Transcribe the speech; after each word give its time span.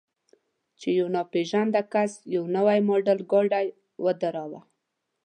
چې 0.79 0.89
یو 0.99 1.07
ناپېژانده 1.15 1.81
کس 1.93 2.11
یو 2.35 2.43
نوی 2.55 2.79
ماډل 2.87 3.19
ګاډی 3.31 3.67
ودراوه. 4.03 4.61